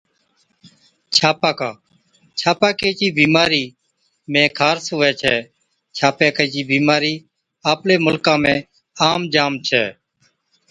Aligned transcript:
ڇاپاڪا 1.15 1.69
Urticaria، 1.71 2.37
ڇاپاڪي 2.39 2.89
چِي 2.99 3.07
بِيمارِي 3.19 3.63
۾ 4.39 4.43
خارس 4.57 4.85
هُوَي 4.93 5.11
ڇَي، 5.21 5.37
ڇاپاڪي 5.97 6.45
چِي 6.53 6.61
بِيمارِي 6.71 7.13
آپلي 7.71 7.95
مُلڪا 8.05 8.35
۾ 8.49 8.53
عام 9.03 9.21
جام 9.33 9.53
ڇَي۔ 9.67 9.83